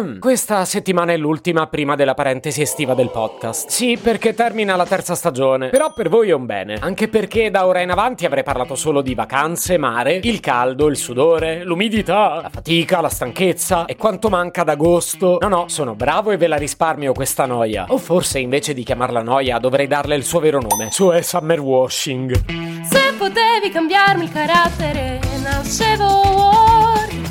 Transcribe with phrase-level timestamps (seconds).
[0.18, 3.68] Questa settimana è l'ultima prima della parentesi estiva del podcast.
[3.68, 5.68] Sì, perché termina la terza stagione.
[5.68, 6.78] Però per voi è un bene.
[6.80, 10.96] Anche perché da ora in avanti avrei parlato solo di vacanze, mare, il caldo, il
[10.96, 15.38] sudore, l'umidità, la fatica, la stanchezza e quanto manca d'agosto.
[15.40, 17.86] No, no, sono bravo e ve la risparmio questa noia.
[17.88, 20.90] O forse invece di chiamarla noia dovrei darle il suo vero nome.
[20.90, 22.44] Cioè summer washing.
[22.84, 26.29] Se potevi cambiarmi il carattere, nascevo.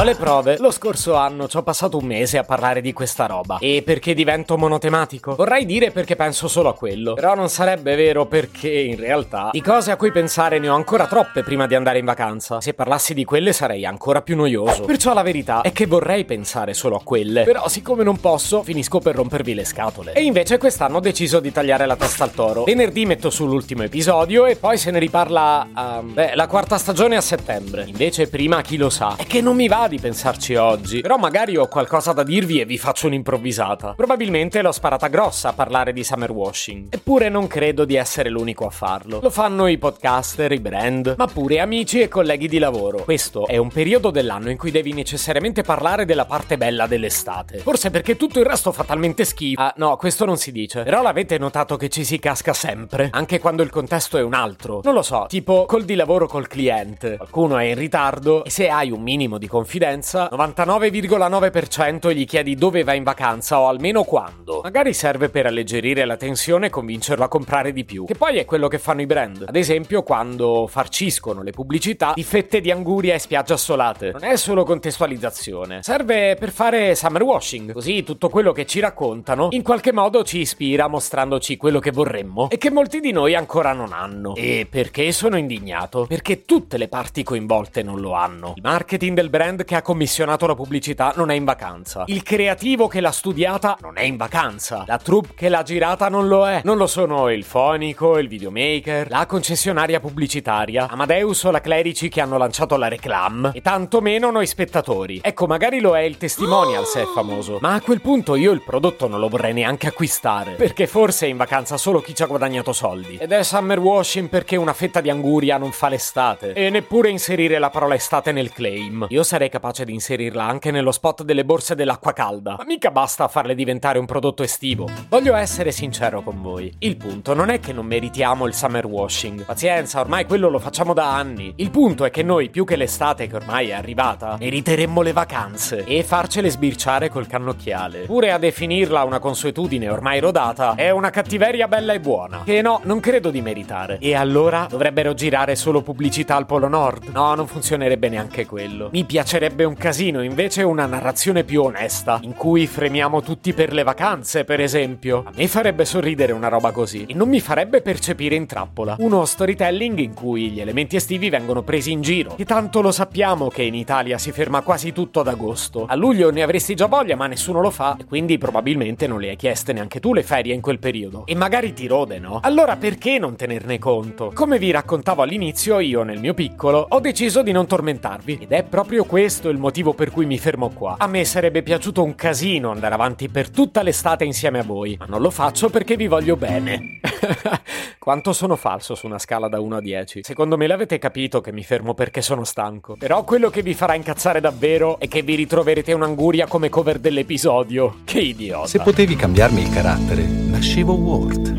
[0.00, 0.56] Ho le prove.
[0.58, 3.58] Lo scorso anno ci ho passato un mese a parlare di questa roba.
[3.60, 5.34] E perché divento monotematico?
[5.34, 7.12] Vorrei dire perché penso solo a quello.
[7.12, 11.06] Però non sarebbe vero perché, in realtà, di cose a cui pensare ne ho ancora
[11.06, 12.62] troppe prima di andare in vacanza.
[12.62, 14.84] Se parlassi di quelle sarei ancora più noioso.
[14.84, 17.42] Perciò la verità è che vorrei pensare solo a quelle.
[17.42, 20.14] Però siccome non posso, finisco per rompervi le scatole.
[20.14, 22.64] E invece quest'anno ho deciso di tagliare la testa al toro.
[22.64, 26.00] Venerdì metto sull'ultimo episodio e poi se ne riparla a...
[26.02, 27.84] beh, la quarta stagione a settembre.
[27.86, 29.16] Invece prima chi lo sa.
[29.18, 32.64] È che non mi va di pensarci oggi, però magari ho qualcosa da dirvi e
[32.64, 33.94] vi faccio un'improvvisata.
[33.96, 38.64] Probabilmente l'ho sparata grossa a parlare di summer washing, eppure non credo di essere l'unico
[38.66, 39.18] a farlo.
[39.20, 43.02] Lo fanno i podcaster, i brand, ma pure amici e colleghi di lavoro.
[43.02, 47.58] Questo è un periodo dell'anno in cui devi necessariamente parlare della parte bella dell'estate.
[47.58, 49.60] Forse perché tutto il resto fa talmente schifo.
[49.60, 50.84] Ah, no, questo non si dice.
[50.84, 54.80] Però l'avete notato che ci si casca sempre, anche quando il contesto è un altro.
[54.84, 57.16] Non lo so, tipo col di lavoro col cliente.
[57.16, 62.54] Qualcuno è in ritardo e se hai un minimo di confidenza confidenza, 99,9% gli chiedi
[62.54, 64.60] dove va in vacanza o almeno quando.
[64.62, 68.04] Magari serve per alleggerire la tensione e convincerlo a comprare di più.
[68.04, 69.46] Che poi è quello che fanno i brand.
[69.48, 74.10] Ad esempio, quando farciscono le pubblicità di fette di anguria e spiagge assolate.
[74.10, 75.82] Non è solo contestualizzazione.
[75.82, 77.72] Serve per fare summer washing.
[77.72, 82.50] Così tutto quello che ci raccontano in qualche modo ci ispira mostrandoci quello che vorremmo
[82.50, 84.34] e che molti di noi ancora non hanno.
[84.34, 86.04] E perché sono indignato?
[86.06, 88.52] Perché tutte le parti coinvolte non lo hanno.
[88.56, 92.02] Il marketing del brand che ha commissionato la pubblicità non è in vacanza.
[92.08, 94.82] Il creativo che l'ha studiata non è in vacanza.
[94.84, 96.60] La troupe che l'ha girata non lo è.
[96.64, 102.20] Non lo sono il fonico, il videomaker, la concessionaria pubblicitaria, Amadeus o la Clerici che
[102.20, 105.20] hanno lanciato la reclam e tantomeno noi spettatori.
[105.22, 108.62] Ecco, magari lo è il testimonial se è famoso, ma a quel punto io il
[108.62, 112.26] prodotto non lo vorrei neanche acquistare, perché forse è in vacanza solo chi ci ha
[112.26, 113.18] guadagnato soldi.
[113.20, 117.60] Ed è summer washing perché una fetta di anguria non fa l'estate e neppure inserire
[117.60, 119.06] la parola estate nel claim.
[119.10, 123.28] Io sarei capace di inserirla anche nello spot delle borse dell'acqua calda, ma mica basta
[123.28, 124.88] farle diventare un prodotto estivo.
[125.10, 126.74] Voglio essere sincero con voi.
[126.78, 129.44] Il punto non è che non meritiamo il summer washing.
[129.44, 131.52] Pazienza, ormai quello lo facciamo da anni.
[131.56, 135.84] Il punto è che noi, più che l'estate che ormai è arrivata, meriteremmo le vacanze
[135.84, 138.06] e farcele sbirciare col cannocchiale.
[138.06, 142.80] Pure a definirla una consuetudine ormai rodata è una cattiveria bella e buona, che no,
[142.84, 143.98] non credo di meritare.
[143.98, 147.08] E allora dovrebbero girare solo pubblicità al Polo Nord?
[147.12, 148.88] No, non funzionerebbe neanche quello.
[148.92, 149.04] Mi
[149.40, 154.44] piacerebbe un casino, invece una narrazione più onesta, in cui fremiamo tutti per le vacanze,
[154.44, 155.22] per esempio.
[155.26, 158.96] A me farebbe sorridere una roba così e non mi farebbe percepire in trappola.
[158.98, 162.34] Uno storytelling in cui gli elementi estivi vengono presi in giro.
[162.34, 165.86] Che tanto lo sappiamo che in Italia si ferma quasi tutto ad agosto.
[165.86, 169.30] A luglio ne avresti già voglia, ma nessuno lo fa e quindi probabilmente non le
[169.30, 171.24] hai chieste neanche tu le ferie in quel periodo.
[171.24, 172.40] E magari ti rode, no?
[172.42, 174.32] Allora perché non tenerne conto?
[174.34, 178.64] Come vi raccontavo all'inizio, io nel mio piccolo ho deciso di non tormentarvi ed è
[178.64, 180.96] proprio questo il motivo per cui mi fermo qua.
[180.98, 185.06] A me sarebbe piaciuto un casino andare avanti per tutta l'estate insieme a voi, ma
[185.06, 186.98] non lo faccio perché vi voglio bene.
[187.98, 190.20] Quanto sono falso su una scala da 1 a 10?
[190.24, 192.96] Secondo me l'avete capito che mi fermo perché sono stanco.
[192.98, 197.98] Però quello che vi farà incazzare davvero è che vi ritroverete un'anguria come cover dell'episodio.
[198.04, 198.66] Che idiota.
[198.66, 201.54] Se potevi cambiarmi il carattere, nascevo Ward.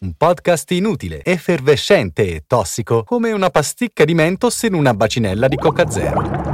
[0.00, 5.56] Un podcast inutile, effervescente e tossico, come una pasticca di mentos in una bacinella di
[5.56, 6.53] Coca Zero.